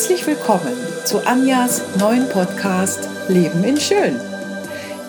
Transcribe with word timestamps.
Herzlich 0.00 0.26
willkommen 0.26 0.74
zu 1.04 1.26
Anjas 1.26 1.82
neuen 1.98 2.26
Podcast 2.30 3.06
Leben 3.28 3.62
in 3.64 3.78
Schön. 3.78 4.18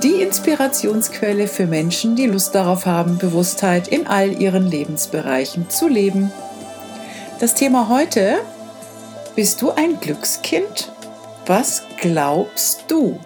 Die 0.03 0.21
Inspirationsquelle 0.21 1.47
für 1.47 1.65
Menschen, 1.65 2.17
die 2.17 2.25
Lust 2.25 2.53
darauf 2.55 2.85
haben, 2.85 3.17
Bewusstheit 3.17 3.87
in 3.87 4.05
all 4.05 4.41
ihren 4.41 4.69
Lebensbereichen 4.69 5.69
zu 5.69 5.87
leben. 5.87 6.29
Das 7.39 7.55
Thema 7.55 7.87
heute, 7.87 8.39
bist 9.33 9.61
du 9.61 9.71
ein 9.71 9.97
Glückskind? 10.01 10.91
Was 11.45 11.83
glaubst 12.01 12.83
du? 12.89 13.17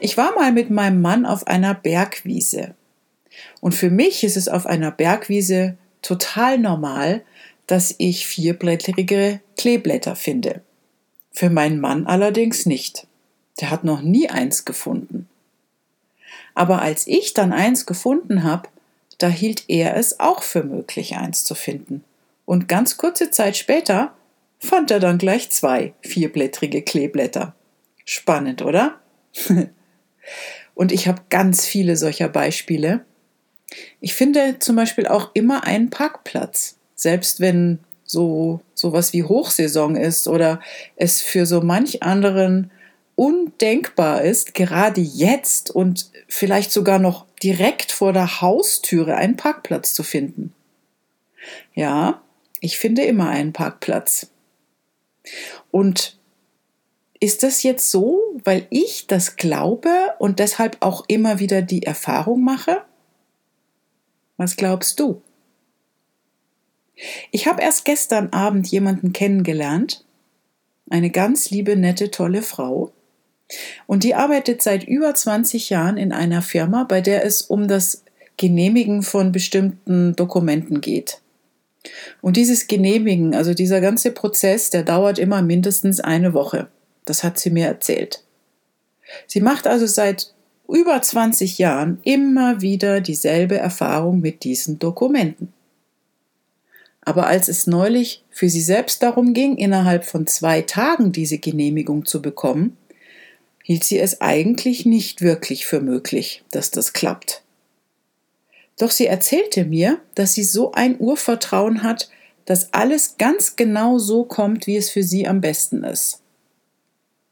Ich 0.00 0.16
war 0.16 0.34
mal 0.34 0.52
mit 0.52 0.70
meinem 0.70 1.02
Mann 1.02 1.26
auf 1.26 1.46
einer 1.46 1.74
Bergwiese. 1.74 2.74
Und 3.60 3.74
für 3.74 3.90
mich 3.90 4.24
ist 4.24 4.38
es 4.38 4.48
auf 4.48 4.64
einer 4.64 4.90
Bergwiese 4.90 5.76
total 6.00 6.56
normal, 6.56 7.20
dass 7.66 7.94
ich 7.98 8.26
vierblättrige 8.26 9.40
Kleeblätter 9.58 10.16
finde. 10.16 10.62
Für 11.32 11.50
meinen 11.50 11.80
Mann 11.80 12.06
allerdings 12.06 12.64
nicht. 12.64 13.06
Der 13.60 13.70
hat 13.70 13.84
noch 13.84 14.00
nie 14.00 14.30
eins 14.30 14.64
gefunden. 14.64 15.28
Aber 16.54 16.80
als 16.80 17.06
ich 17.06 17.34
dann 17.34 17.52
eins 17.52 17.84
gefunden 17.84 18.44
habe, 18.44 18.68
da 19.18 19.28
hielt 19.28 19.64
er 19.68 19.96
es 19.96 20.20
auch 20.20 20.42
für 20.42 20.62
möglich, 20.62 21.16
eins 21.16 21.44
zu 21.44 21.54
finden. 21.54 22.04
Und 22.46 22.68
ganz 22.68 22.96
kurze 22.96 23.30
Zeit 23.30 23.56
später 23.56 24.14
fand 24.58 24.90
er 24.90 25.00
dann 25.00 25.18
gleich 25.18 25.50
zwei 25.50 25.92
vierblättrige 26.00 26.82
Kleeblätter. 26.82 27.54
Spannend, 28.04 28.62
oder? 28.62 28.98
Und 30.74 30.92
ich 30.92 31.08
habe 31.08 31.22
ganz 31.28 31.66
viele 31.66 31.96
solcher 31.96 32.28
Beispiele. 32.28 33.04
Ich 34.00 34.14
finde 34.14 34.60
zum 34.60 34.76
Beispiel 34.76 35.06
auch 35.06 35.30
immer 35.34 35.64
einen 35.64 35.90
Parkplatz 35.90 36.78
selbst 36.98 37.38
wenn 37.40 37.78
so 38.08 38.60
sowas 38.74 39.12
wie 39.12 39.22
Hochsaison 39.22 39.94
ist 39.94 40.26
oder 40.26 40.60
es 40.96 41.20
für 41.20 41.46
so 41.46 41.60
manch 41.60 42.02
anderen 42.02 42.70
undenkbar 43.14 44.22
ist, 44.22 44.54
gerade 44.54 45.00
jetzt 45.00 45.70
und 45.70 46.10
vielleicht 46.26 46.72
sogar 46.72 46.98
noch 46.98 47.26
direkt 47.42 47.92
vor 47.92 48.12
der 48.12 48.40
Haustüre 48.40 49.16
einen 49.16 49.36
Parkplatz 49.36 49.92
zu 49.92 50.02
finden. 50.02 50.54
Ja, 51.74 52.22
ich 52.60 52.78
finde 52.78 53.02
immer 53.02 53.28
einen 53.28 53.52
Parkplatz. 53.52 54.30
Und 55.70 56.16
ist 57.20 57.42
das 57.42 57.62
jetzt 57.62 57.90
so, 57.90 58.20
weil 58.44 58.66
ich 58.70 59.06
das 59.06 59.36
glaube 59.36 59.90
und 60.18 60.38
deshalb 60.38 60.76
auch 60.80 61.04
immer 61.08 61.40
wieder 61.40 61.62
die 61.62 61.82
Erfahrung 61.82 62.42
mache? 62.44 62.82
Was 64.36 64.56
glaubst 64.56 65.00
du? 65.00 65.20
Ich 67.30 67.46
habe 67.46 67.62
erst 67.62 67.84
gestern 67.84 68.30
Abend 68.30 68.66
jemanden 68.68 69.12
kennengelernt, 69.12 70.04
eine 70.90 71.10
ganz 71.10 71.50
liebe, 71.50 71.76
nette, 71.76 72.10
tolle 72.10 72.42
Frau. 72.42 72.92
Und 73.86 74.04
die 74.04 74.14
arbeitet 74.14 74.62
seit 74.62 74.84
über 74.84 75.14
20 75.14 75.70
Jahren 75.70 75.96
in 75.96 76.12
einer 76.12 76.42
Firma, 76.42 76.84
bei 76.84 77.00
der 77.00 77.24
es 77.24 77.42
um 77.42 77.68
das 77.68 78.04
Genehmigen 78.36 79.02
von 79.02 79.32
bestimmten 79.32 80.14
Dokumenten 80.16 80.80
geht. 80.80 81.20
Und 82.20 82.36
dieses 82.36 82.66
Genehmigen, 82.66 83.34
also 83.34 83.54
dieser 83.54 83.80
ganze 83.80 84.12
Prozess, 84.12 84.70
der 84.70 84.82
dauert 84.82 85.18
immer 85.18 85.42
mindestens 85.42 86.00
eine 86.00 86.34
Woche. 86.34 86.68
Das 87.04 87.24
hat 87.24 87.38
sie 87.38 87.50
mir 87.50 87.66
erzählt. 87.66 88.22
Sie 89.26 89.40
macht 89.40 89.66
also 89.66 89.86
seit 89.86 90.34
über 90.68 91.00
20 91.00 91.56
Jahren 91.58 91.98
immer 92.02 92.60
wieder 92.60 93.00
dieselbe 93.00 93.56
Erfahrung 93.56 94.20
mit 94.20 94.44
diesen 94.44 94.78
Dokumenten. 94.78 95.52
Aber 97.02 97.26
als 97.26 97.48
es 97.48 97.66
neulich 97.66 98.24
für 98.30 98.48
sie 98.48 98.60
selbst 98.60 99.02
darum 99.02 99.32
ging, 99.34 99.56
innerhalb 99.56 100.04
von 100.04 100.26
zwei 100.26 100.62
Tagen 100.62 101.12
diese 101.12 101.38
Genehmigung 101.38 102.04
zu 102.04 102.20
bekommen, 102.20 102.76
hielt 103.62 103.84
sie 103.84 103.98
es 103.98 104.20
eigentlich 104.20 104.86
nicht 104.86 105.20
wirklich 105.20 105.66
für 105.66 105.80
möglich, 105.80 106.44
dass 106.50 106.70
das 106.70 106.92
klappt. 106.92 107.42
Doch 108.78 108.90
sie 108.90 109.06
erzählte 109.06 109.64
mir, 109.64 110.00
dass 110.14 110.34
sie 110.34 110.44
so 110.44 110.72
ein 110.72 110.98
Urvertrauen 110.98 111.82
hat, 111.82 112.08
dass 112.44 112.72
alles 112.72 113.16
ganz 113.18 113.56
genau 113.56 113.98
so 113.98 114.24
kommt, 114.24 114.66
wie 114.66 114.76
es 114.76 114.88
für 114.88 115.02
sie 115.02 115.28
am 115.28 115.40
besten 115.40 115.84
ist. 115.84 116.22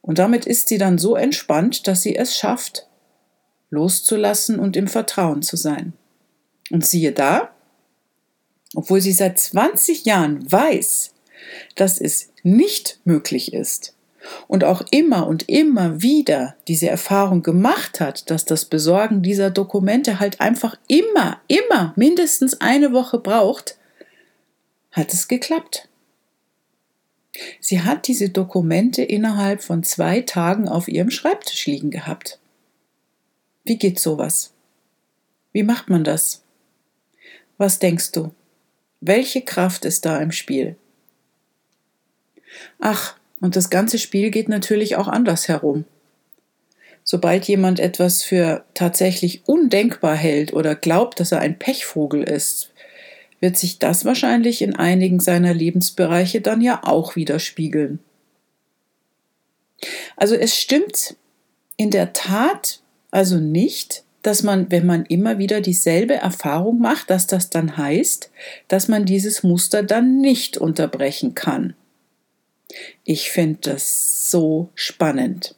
Und 0.03 0.19
damit 0.19 0.45
ist 0.45 0.69
sie 0.69 0.79
dann 0.79 0.99
so 0.99 1.17
entspannt, 1.17 1.89
dass 1.89 2.03
sie 2.03 2.17
es 2.17 2.37
schafft, 2.37 2.87
loszulassen 3.71 4.59
und 4.59 4.77
im 4.77 4.89
Vertrauen 4.89 5.43
zu 5.43 5.57
sein. 5.57 5.95
Und 6.71 6.85
siehe 6.85 7.13
da, 7.13 7.56
obwohl 8.77 9.01
sie 9.01 9.13
seit 9.13 9.39
20 9.39 10.05
Jahren 10.05 10.51
weiß, 10.53 11.15
dass 11.75 11.99
es 12.01 12.31
nicht 12.43 13.01
möglich 13.05 13.55
ist 13.55 13.95
und 14.49 14.65
auch 14.65 14.83
immer 14.91 15.27
und 15.27 15.49
immer 15.49 16.03
wieder 16.03 16.57
diese 16.69 16.89
Erfahrung 16.89 17.43
gemacht 17.43 18.01
hat, 18.01 18.31
dass 18.31 18.45
das 18.45 18.67
Besorgen 18.67 19.23
dieser 19.23 19.51
Dokumente 19.51 20.21
halt 20.21 20.41
einfach 20.41 20.77
immer, 20.89 21.41
immer 21.49 21.95
mindestens 21.97 22.61
eine 22.61 22.93
Woche 22.93 23.19
braucht, 23.19 23.79
hat 24.93 25.13
es 25.15 25.27
geklappt. 25.27 25.89
Sie 27.61 27.81
hat 27.81 28.09
diese 28.09 28.29
Dokumente 28.29 29.03
innerhalb 29.03 29.63
von 29.63 29.85
zwei 29.85 30.21
Tagen 30.21 30.69
auf 30.69 30.87
ihrem 30.89 31.11
Schreibtisch 31.11 31.67
liegen 31.67 31.91
gehabt. 31.91 32.39
Wie 33.65 33.79
geht 33.79 33.99
sowas? 33.99 34.53
Wie 35.53 35.63
macht 35.63 35.89
man 35.89 36.05
das? 36.05 36.43
Was 37.57 37.79
denkst 37.79 38.13
du? 38.13 38.33
Welche 39.01 39.43
Kraft 39.43 39.85
ist 39.85 40.05
da 40.05 40.19
im 40.19 40.33
Spiel? 40.33 40.77
Ach, 42.79 43.17
und 43.41 43.57
das 43.57 43.71
ganze 43.71 43.99
Spiel 43.99 44.31
geht 44.31 44.49
natürlich 44.49 44.97
auch 44.97 45.09
anders 45.09 45.49
herum. 45.49 45.85
Sobald 47.05 47.47
jemand 47.47 47.79
etwas 47.79 48.25
für 48.25 48.65
tatsächlich 48.75 49.47
undenkbar 49.47 50.17
hält 50.17 50.53
oder 50.53 50.75
glaubt, 50.75 51.21
dass 51.21 51.33
er 51.33 51.41
ein 51.41 51.59
Pechvogel 51.59 52.23
ist, 52.23 52.73
wird 53.41 53.57
sich 53.57 53.79
das 53.79 54.05
wahrscheinlich 54.05 54.63
in 54.63 54.75
einigen 54.75 55.21
seiner 55.21 55.55
Lebensbereiche 55.55 56.41
dann 56.41 56.61
ja 56.61 56.81
auch 56.83 57.15
widerspiegeln. 57.15 58.01
Also 60.17 60.35
es 60.35 60.57
stimmt 60.57 61.17
in 61.77 61.91
der 61.91 62.13
Tat 62.13 62.81
also 63.11 63.37
nicht, 63.37 64.05
dass 64.27 64.43
man, 64.43 64.71
wenn 64.73 64.87
man 64.87 65.07
immer 65.07 65.39
wieder 65.39 65.61
dieselbe 65.61 66.15
Erfahrung 66.15 66.79
macht, 66.81 67.11
dass 67.11 67.29
das 67.29 67.49
dann 67.49 67.77
heißt, 67.77 68.31
dass 68.67 68.89
man 68.89 69.05
dieses 69.05 69.45
Muster 69.45 69.85
dann 69.85 70.21
nicht 70.21 70.59
unterbrechen 70.59 71.35
kann. 71.35 71.75
Ich 73.05 73.31
finde 73.31 73.59
das 73.71 74.29
so 74.31 74.71
spannend. 74.75 75.55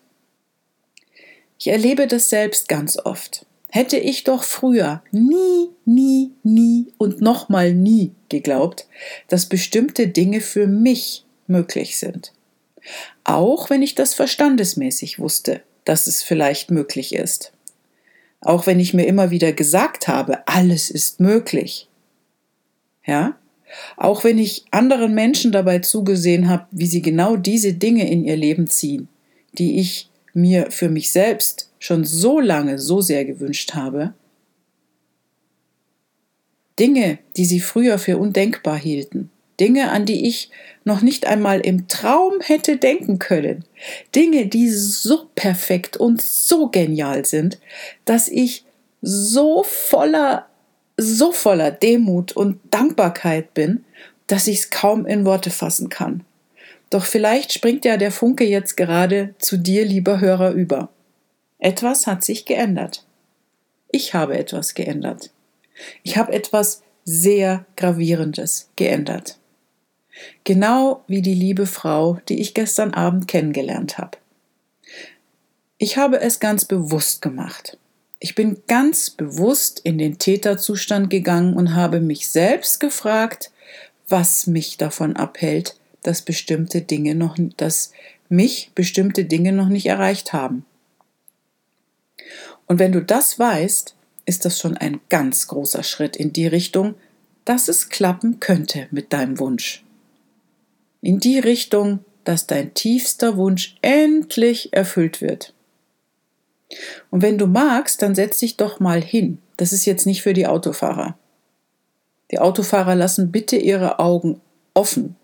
Ich 1.58 1.68
erlebe 1.68 2.06
das 2.06 2.28
selbst 2.28 2.68
ganz 2.68 2.98
oft. 2.98 3.46
Hätte 3.70 3.96
ich 3.96 4.24
doch 4.24 4.44
früher 4.44 5.02
nie, 5.12 5.70
nie, 5.86 6.32
nie 6.42 6.92
und 6.98 7.22
nochmal 7.22 7.72
nie 7.72 8.12
geglaubt, 8.28 8.86
dass 9.28 9.46
bestimmte 9.46 10.08
Dinge 10.08 10.42
für 10.42 10.66
mich 10.66 11.24
möglich 11.46 11.96
sind. 11.96 12.32
Auch 13.24 13.70
wenn 13.70 13.82
ich 13.82 13.94
das 13.94 14.14
verstandesmäßig 14.14 15.18
wusste, 15.18 15.62
dass 15.84 16.06
es 16.06 16.22
vielleicht 16.22 16.70
möglich 16.70 17.14
ist. 17.14 17.52
Auch 18.40 18.66
wenn 18.66 18.78
ich 18.80 18.94
mir 18.94 19.06
immer 19.06 19.30
wieder 19.30 19.52
gesagt 19.52 20.08
habe, 20.08 20.46
alles 20.46 20.90
ist 20.90 21.20
möglich. 21.20 21.88
Ja? 23.04 23.36
Auch 23.96 24.24
wenn 24.24 24.38
ich 24.38 24.64
anderen 24.70 25.14
Menschen 25.14 25.52
dabei 25.52 25.80
zugesehen 25.80 26.48
habe, 26.48 26.66
wie 26.70 26.86
sie 26.86 27.02
genau 27.02 27.36
diese 27.36 27.74
Dinge 27.74 28.10
in 28.10 28.24
ihr 28.24 28.36
Leben 28.36 28.66
ziehen, 28.68 29.08
die 29.52 29.78
ich 29.80 30.08
mir 30.34 30.70
für 30.70 30.88
mich 30.88 31.10
selbst 31.10 31.70
schon 31.78 32.04
so 32.04 32.40
lange 32.40 32.78
so 32.78 33.00
sehr 33.00 33.24
gewünscht 33.24 33.74
habe. 33.74 34.14
Dinge, 36.78 37.18
die 37.36 37.44
sie 37.44 37.60
früher 37.60 37.98
für 37.98 38.18
undenkbar 38.18 38.78
hielten. 38.78 39.30
Dinge, 39.60 39.90
an 39.90 40.04
die 40.04 40.26
ich 40.26 40.50
noch 40.84 41.02
nicht 41.02 41.26
einmal 41.26 41.60
im 41.60 41.88
Traum 41.88 42.40
hätte 42.40 42.76
denken 42.76 43.18
können. 43.18 43.64
Dinge, 44.14 44.46
die 44.46 44.70
so 44.70 45.28
perfekt 45.34 45.96
und 45.96 46.20
so 46.22 46.68
genial 46.68 47.24
sind, 47.24 47.58
dass 48.04 48.28
ich 48.28 48.64
so 49.02 49.62
voller, 49.62 50.46
so 50.96 51.32
voller 51.32 51.70
Demut 51.70 52.32
und 52.32 52.60
Dankbarkeit 52.70 53.54
bin, 53.54 53.84
dass 54.26 54.46
ich 54.46 54.58
es 54.58 54.70
kaum 54.70 55.06
in 55.06 55.24
Worte 55.24 55.50
fassen 55.50 55.88
kann. 55.88 56.24
Doch 56.90 57.04
vielleicht 57.04 57.52
springt 57.52 57.84
ja 57.84 57.96
der 57.96 58.12
Funke 58.12 58.44
jetzt 58.44 58.76
gerade 58.76 59.34
zu 59.38 59.58
dir, 59.58 59.84
lieber 59.84 60.20
Hörer, 60.20 60.52
über. 60.52 60.88
Etwas 61.58 62.06
hat 62.06 62.24
sich 62.24 62.44
geändert. 62.44 63.04
Ich 63.90 64.14
habe 64.14 64.38
etwas 64.38 64.74
geändert. 64.74 65.30
Ich 66.02 66.16
habe 66.16 66.32
etwas 66.32 66.82
sehr 67.04 67.66
Gravierendes 67.76 68.70
geändert. 68.76 69.38
Genau 70.44 71.04
wie 71.06 71.22
die 71.22 71.34
liebe 71.34 71.66
Frau, 71.66 72.18
die 72.28 72.40
ich 72.40 72.54
gestern 72.54 72.94
Abend 72.94 73.28
kennengelernt 73.28 73.98
habe. 73.98 74.18
Ich 75.78 75.96
habe 75.96 76.20
es 76.20 76.40
ganz 76.40 76.64
bewusst 76.64 77.22
gemacht. 77.22 77.78
Ich 78.20 78.34
bin 78.34 78.62
ganz 78.66 79.10
bewusst 79.10 79.80
in 79.84 79.98
den 79.98 80.18
Täterzustand 80.18 81.08
gegangen 81.08 81.54
und 81.54 81.74
habe 81.74 82.00
mich 82.00 82.28
selbst 82.28 82.80
gefragt, 82.80 83.52
was 84.08 84.46
mich 84.46 84.76
davon 84.76 85.16
abhält, 85.16 85.76
dass 86.02 86.22
bestimmte 86.22 86.80
Dinge 86.80 87.14
noch, 87.14 87.36
dass 87.56 87.92
mich 88.28 88.72
bestimmte 88.74 89.24
Dinge 89.24 89.52
noch 89.52 89.68
nicht 89.68 89.86
erreicht 89.86 90.32
haben. 90.32 90.64
Und 92.66 92.78
wenn 92.78 92.92
du 92.92 93.02
das 93.02 93.38
weißt, 93.38 93.94
ist 94.26 94.44
das 94.44 94.58
schon 94.58 94.76
ein 94.76 95.00
ganz 95.08 95.46
großer 95.46 95.82
Schritt 95.82 96.16
in 96.16 96.32
die 96.32 96.46
Richtung, 96.46 96.94
dass 97.44 97.68
es 97.68 97.88
klappen 97.88 98.40
könnte 98.40 98.88
mit 98.90 99.12
deinem 99.12 99.38
Wunsch. 99.38 99.84
In 101.00 101.20
die 101.20 101.38
Richtung, 101.38 102.00
dass 102.24 102.46
dein 102.46 102.74
tiefster 102.74 103.36
Wunsch 103.36 103.76
endlich 103.82 104.72
erfüllt 104.72 105.20
wird. 105.20 105.54
Und 107.10 107.22
wenn 107.22 107.38
du 107.38 107.46
magst, 107.46 108.02
dann 108.02 108.14
setz 108.14 108.38
dich 108.38 108.56
doch 108.56 108.80
mal 108.80 109.02
hin. 109.02 109.38
Das 109.56 109.72
ist 109.72 109.86
jetzt 109.86 110.06
nicht 110.06 110.22
für 110.22 110.34
die 110.34 110.46
Autofahrer. 110.46 111.16
Die 112.30 112.38
Autofahrer 112.38 112.94
lassen 112.94 113.32
bitte 113.32 113.56
ihre 113.56 113.98
Augen 113.98 114.40
offen. 114.74 115.16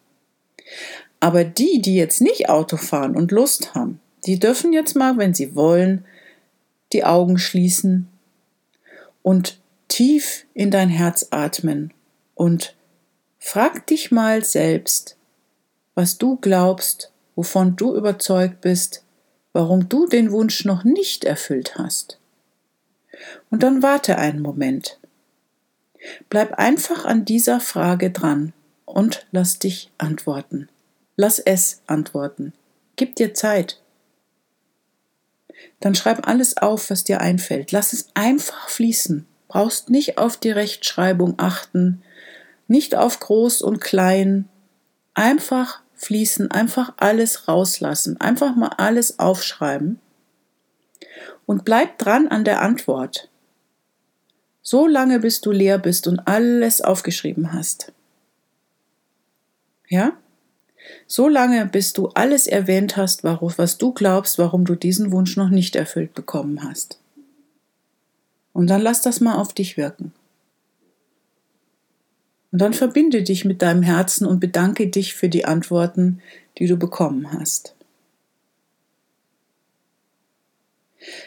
Aber 1.20 1.44
die, 1.44 1.80
die 1.80 1.94
jetzt 1.94 2.20
nicht 2.20 2.48
Auto 2.48 2.76
fahren 2.76 3.16
und 3.16 3.30
Lust 3.30 3.74
haben, 3.74 4.00
die 4.26 4.38
dürfen 4.38 4.72
jetzt 4.72 4.94
mal, 4.94 5.18
wenn 5.18 5.34
sie 5.34 5.54
wollen, 5.54 6.04
die 6.92 7.04
Augen 7.04 7.38
schließen 7.38 8.08
und 9.22 9.58
tief 9.88 10.46
in 10.54 10.70
dein 10.70 10.88
Herz 10.88 11.28
atmen 11.30 11.92
und 12.34 12.74
frag 13.38 13.86
dich 13.86 14.10
mal 14.10 14.44
selbst, 14.44 15.13
was 15.94 16.18
du 16.18 16.36
glaubst, 16.36 17.12
wovon 17.34 17.76
du 17.76 17.94
überzeugt 17.94 18.60
bist, 18.60 19.04
warum 19.52 19.88
du 19.88 20.06
den 20.06 20.32
Wunsch 20.32 20.64
noch 20.64 20.84
nicht 20.84 21.24
erfüllt 21.24 21.76
hast. 21.76 22.18
Und 23.50 23.62
dann 23.62 23.82
warte 23.82 24.18
einen 24.18 24.42
Moment. 24.42 24.98
Bleib 26.28 26.58
einfach 26.58 27.04
an 27.04 27.24
dieser 27.24 27.60
Frage 27.60 28.10
dran 28.10 28.52
und 28.84 29.26
lass 29.30 29.58
dich 29.58 29.90
antworten. 29.98 30.68
Lass 31.16 31.38
es 31.38 31.82
antworten. 31.86 32.52
Gib 32.96 33.16
dir 33.16 33.34
Zeit. 33.34 33.80
Dann 35.80 35.94
schreib 35.94 36.26
alles 36.26 36.56
auf, 36.56 36.90
was 36.90 37.04
dir 37.04 37.20
einfällt. 37.20 37.72
Lass 37.72 37.92
es 37.92 38.08
einfach 38.14 38.68
fließen. 38.68 39.26
Brauchst 39.48 39.88
nicht 39.88 40.18
auf 40.18 40.36
die 40.36 40.50
Rechtschreibung 40.50 41.34
achten, 41.36 42.02
nicht 42.66 42.96
auf 42.96 43.20
groß 43.20 43.62
und 43.62 43.80
klein. 43.80 44.48
Einfach 45.14 45.83
fließen, 46.04 46.50
einfach 46.50 46.92
alles 46.96 47.48
rauslassen, 47.48 48.20
einfach 48.20 48.54
mal 48.56 48.72
alles 48.76 49.18
aufschreiben 49.18 50.00
und 51.46 51.64
bleib 51.64 51.98
dran 51.98 52.28
an 52.28 52.44
der 52.44 52.60
Antwort. 52.60 53.30
So 54.62 54.86
lange, 54.86 55.20
bis 55.20 55.40
du 55.40 55.50
leer 55.50 55.78
bist 55.78 56.06
und 56.06 56.20
alles 56.20 56.80
aufgeschrieben 56.80 57.52
hast. 57.52 57.92
Ja? 59.88 60.12
So 61.06 61.28
lange, 61.28 61.66
bis 61.66 61.92
du 61.92 62.08
alles 62.08 62.46
erwähnt 62.46 62.96
hast, 62.96 63.24
was 63.24 63.78
du 63.78 63.92
glaubst, 63.92 64.38
warum 64.38 64.64
du 64.64 64.74
diesen 64.74 65.12
Wunsch 65.12 65.36
noch 65.36 65.50
nicht 65.50 65.76
erfüllt 65.76 66.14
bekommen 66.14 66.62
hast. 66.62 66.98
Und 68.52 68.68
dann 68.68 68.80
lass 68.80 69.02
das 69.02 69.20
mal 69.20 69.36
auf 69.36 69.52
dich 69.52 69.76
wirken. 69.76 70.12
Und 72.54 72.60
dann 72.60 72.72
verbinde 72.72 73.24
dich 73.24 73.44
mit 73.44 73.62
deinem 73.62 73.82
Herzen 73.82 74.28
und 74.28 74.38
bedanke 74.38 74.86
dich 74.86 75.14
für 75.14 75.28
die 75.28 75.44
Antworten, 75.44 76.20
die 76.56 76.68
du 76.68 76.76
bekommen 76.76 77.32
hast. 77.32 77.74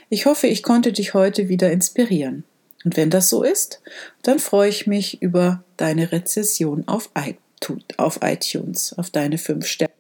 Ich 0.08 0.26
hoffe, 0.26 0.48
ich 0.48 0.64
konnte 0.64 0.94
dich 0.94 1.14
heute 1.14 1.50
wieder 1.50 1.70
inspirieren. 1.70 2.46
Und 2.86 2.96
wenn 2.96 3.10
das 3.10 3.28
so 3.28 3.44
ist, 3.44 3.82
dann 4.24 4.40
freue 4.40 4.70
ich 4.70 4.88
mich 4.88 5.22
über 5.22 5.66
deine 5.76 6.14
Rezession 6.14 6.88
auf 6.88 7.10
iTunes 7.14 8.94
auf 8.98 9.10
deine 9.10 9.38
fünf 9.38 9.66
Sterne. 9.66 9.92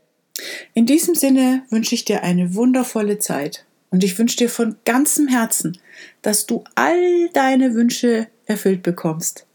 In 0.73 0.85
diesem 0.85 1.13
Sinne 1.13 1.63
wünsche 1.69 1.93
ich 1.93 2.05
dir 2.05 2.23
eine 2.23 2.55
wundervolle 2.55 3.19
Zeit 3.19 3.65
und 3.91 4.05
ich 4.05 4.17
wünsche 4.17 4.37
dir 4.37 4.49
von 4.49 4.77
ganzem 4.85 5.27
Herzen, 5.27 5.77
dass 6.21 6.45
du 6.45 6.63
all 6.75 7.27
deine 7.33 7.73
Wünsche 7.73 8.27
erfüllt 8.45 8.81
bekommst. 8.81 9.46